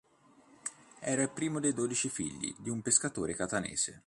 Era 0.99 1.21
il 1.21 1.29
primo 1.29 1.59
dei 1.59 1.73
dodici 1.73 2.09
figli 2.09 2.55
di 2.57 2.71
un 2.71 2.81
pescatore 2.81 3.35
catanese. 3.35 3.99